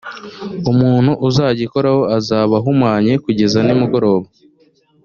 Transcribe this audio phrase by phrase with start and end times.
[0.71, 4.27] umuntu uzagikoraho azaba ahumanye kugeza nimugoroba